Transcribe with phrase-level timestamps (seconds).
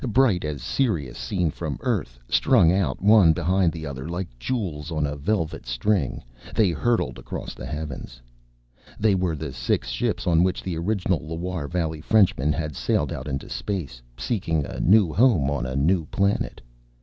[0.07, 5.05] Bright as Sirius seen from Earth, strung out one behind the other like jewels on
[5.05, 6.23] a velvet string,
[6.55, 8.19] they hurtled across the heavens.
[8.99, 13.27] They were the six ships on which the original Loire Valley Frenchmen had sailed out
[13.27, 14.79] into space, seeking a
[15.13, 16.61] home on a new planet.